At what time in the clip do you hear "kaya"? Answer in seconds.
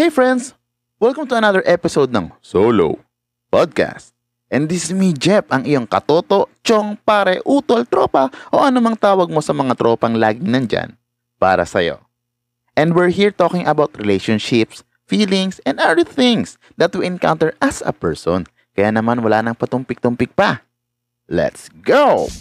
18.72-18.96